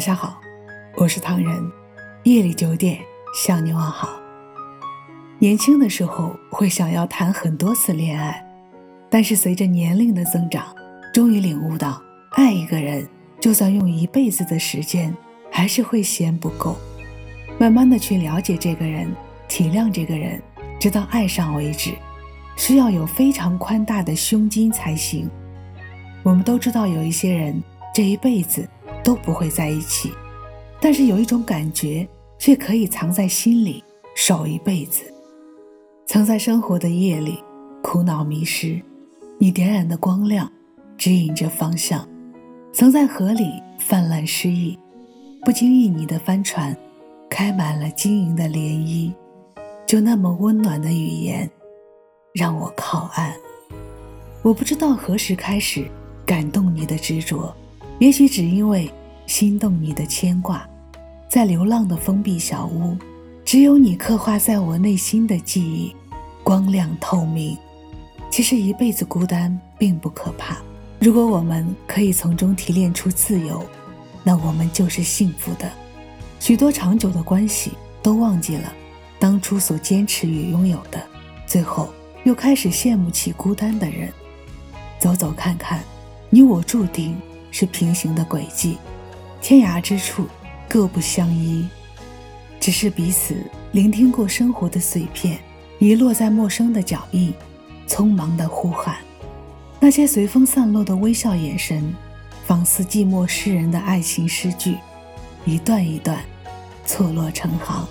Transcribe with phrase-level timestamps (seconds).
[0.00, 0.40] 晚上好，
[0.96, 1.72] 我是唐人。
[2.22, 2.98] 夜里九点
[3.34, 4.18] 向你问好。
[5.38, 8.42] 年轻的时候会想要谈很多次恋爱，
[9.10, 10.74] 但是随着年龄的增长，
[11.12, 12.00] 终于领悟到，
[12.30, 13.06] 爱一个人，
[13.42, 15.14] 就算用一辈子的时间，
[15.52, 16.78] 还是会嫌不够。
[17.58, 19.14] 慢慢的去了解这个人，
[19.48, 20.42] 体谅这个人，
[20.80, 21.92] 直到爱上为止，
[22.56, 25.28] 需要有非常宽大的胸襟才行。
[26.22, 27.62] 我们都知道，有一些人
[27.92, 28.66] 这一辈子。
[29.02, 30.12] 都不会在一起，
[30.80, 32.08] 但是有一种感觉
[32.38, 33.82] 却可以藏在心里，
[34.14, 35.02] 守一辈子。
[36.06, 37.38] 曾在生活的夜里
[37.82, 38.80] 苦恼迷失，
[39.38, 40.50] 你点燃的光亮
[40.98, 42.00] 指引着方向；
[42.72, 44.78] 曾在河里泛滥失意，
[45.44, 46.76] 不经意你的帆船
[47.28, 49.12] 开满了晶莹的涟漪，
[49.86, 51.48] 就那么温暖的语言
[52.34, 53.34] 让我靠岸。
[54.42, 55.86] 我不知道何时开始
[56.26, 57.54] 感动你的执着。
[58.00, 58.90] 也许只因为
[59.26, 60.66] 心动你的牵挂，
[61.28, 62.96] 在流浪的封闭小屋，
[63.44, 65.94] 只有你刻画在我内心的记忆，
[66.42, 67.56] 光亮透明。
[68.30, 70.56] 其实一辈子孤单并不可怕，
[70.98, 73.62] 如果我们可以从中提炼出自由，
[74.24, 75.70] 那我们就是幸福的。
[76.38, 78.72] 许多长久的关系都忘记了
[79.18, 80.98] 当初所坚持与拥有的，
[81.46, 81.90] 最后
[82.24, 84.10] 又开始羡慕起孤单的人。
[84.98, 85.84] 走走看看，
[86.30, 87.14] 你我注定。
[87.50, 88.78] 是平行的轨迹，
[89.40, 90.26] 天涯之处
[90.68, 91.66] 各不相依，
[92.58, 93.36] 只是彼此
[93.72, 95.38] 聆听过生活的碎片，
[95.78, 97.32] 遗落在陌生的脚印，
[97.88, 98.96] 匆忙的呼喊，
[99.80, 101.94] 那些随风散落的微笑眼神，
[102.46, 104.76] 仿似寂寞诗人的爱情诗句，
[105.44, 106.22] 一段一段
[106.84, 107.86] 错落成行，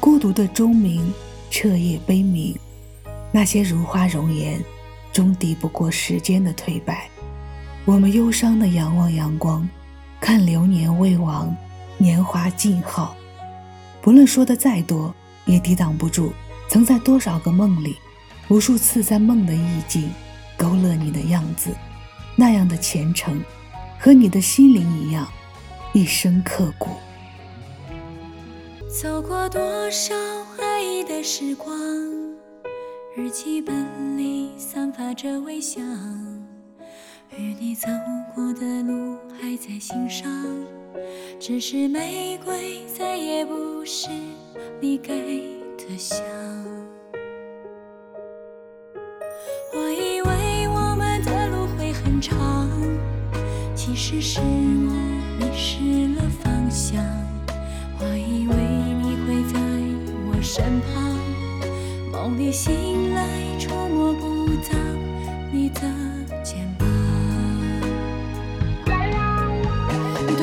[0.00, 1.12] 孤独的钟鸣，
[1.50, 2.54] 彻夜悲鸣，
[3.30, 4.60] 那些如花容颜，
[5.12, 7.08] 终敌不过时间的颓败。
[7.84, 9.68] 我们忧伤的仰望阳光，
[10.20, 11.54] 看流年未亡，
[11.98, 13.16] 年华静好。
[14.00, 15.12] 不论说的再多，
[15.46, 16.32] 也抵挡不住
[16.68, 17.96] 曾在多少个梦里，
[18.48, 20.08] 无数次在梦的意境
[20.56, 21.70] 勾勒你的样子，
[22.36, 23.42] 那样的虔诚，
[23.98, 25.26] 和你的心灵一样，
[25.92, 26.90] 一生刻骨。
[28.88, 30.14] 走过多少
[30.60, 31.76] 爱意的时光，
[33.16, 35.82] 日记本里散发着微香。
[37.38, 37.88] 与你走
[38.34, 40.30] 过的路还在心上，
[41.40, 44.10] 只是玫瑰再也不是
[44.80, 45.42] 你给
[45.78, 46.18] 的香。
[49.74, 52.68] 我以为我们的路会很长，
[53.74, 54.92] 其实是我
[55.40, 57.02] 迷失了方向。
[57.98, 58.54] 我以为
[59.00, 59.58] 你会在
[60.28, 61.18] 我身旁，
[62.12, 63.26] 梦里醒来
[63.58, 64.78] 触摸不到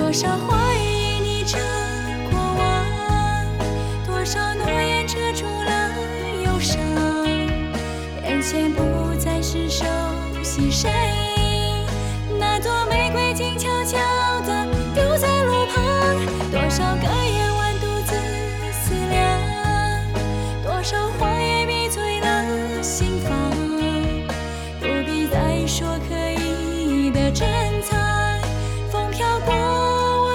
[0.10, 1.60] 多少话语因你这
[2.32, 2.66] 过往，
[4.08, 5.92] 多少诺言遮住了
[6.44, 6.82] 忧伤，
[8.24, 8.82] 眼前不
[9.20, 9.86] 再是熟
[10.42, 11.29] 悉身影，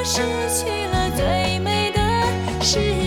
[0.07, 0.21] 失
[0.51, 3.04] 去了最美的时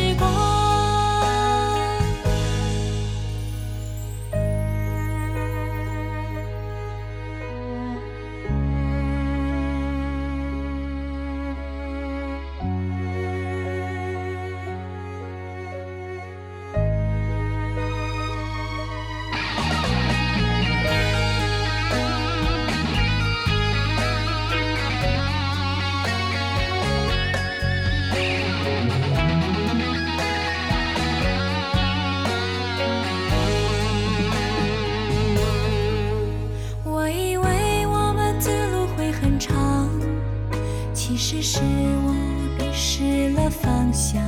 [41.29, 42.13] 只是我
[42.57, 44.23] 迷失了方向，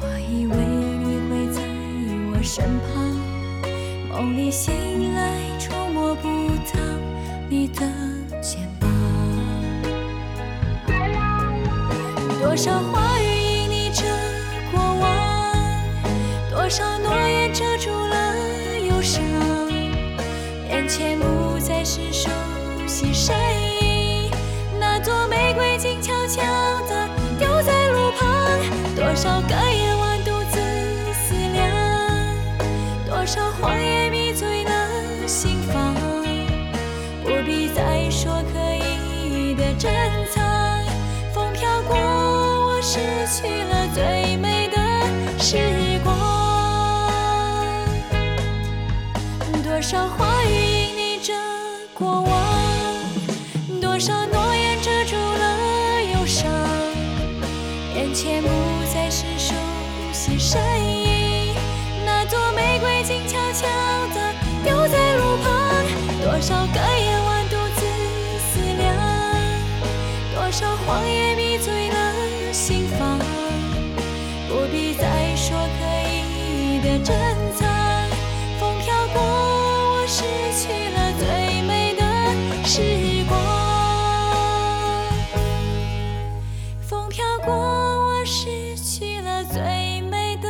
[0.00, 1.62] 我以为你会在
[2.32, 3.14] 我身旁，
[4.08, 6.26] 梦里醒来触摸不
[6.74, 6.80] 到
[7.48, 7.86] 你的
[8.42, 8.90] 肩膀。
[12.40, 14.02] 多少话语因你着
[14.72, 15.54] 过往，
[16.50, 18.34] 多少诺言遮住了
[18.80, 19.22] 忧伤，
[20.70, 21.16] 眼前
[33.60, 34.70] 谎言迷醉了
[35.26, 35.94] 心房，
[37.22, 39.92] 不必再说刻意的珍
[40.32, 40.42] 藏，
[41.34, 41.94] 风飘过。
[41.96, 44.78] 我失去了最美的
[45.38, 46.16] 时光。
[49.62, 51.34] 多少话语隐匿着
[51.92, 52.32] 过往，
[53.80, 56.50] 多少诺言遮住了忧伤。
[57.94, 58.48] 眼前不
[58.92, 59.54] 再是熟
[60.12, 60.89] 悉身影，
[70.50, 73.16] 多少谎言迷醉了心房。
[74.48, 77.16] 不必再说刻意的珍
[77.54, 77.68] 藏，
[78.58, 80.24] 风飘过，我失
[80.58, 82.02] 去了最美的
[82.66, 83.38] 时光。
[86.82, 90.48] 风飘过，我失去了最美的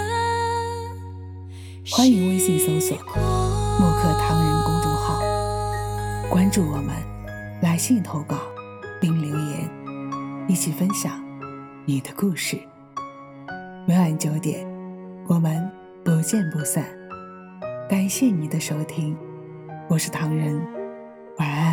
[1.85, 1.99] 时光。
[1.99, 2.96] 欢迎微信搜索
[3.79, 5.20] “墨客唐人”公众号，
[6.31, 6.96] 关注我们，
[7.61, 8.38] 来信投稿
[8.99, 9.70] 并留言，
[10.50, 11.25] 一起分享
[11.85, 12.58] 你的故事。
[13.87, 14.67] 每晚九点，
[15.29, 15.70] 我们
[16.05, 16.85] 不见不散。
[17.88, 19.17] 感谢你的收听，
[19.88, 20.61] 我是唐人。
[21.38, 21.69] 晚安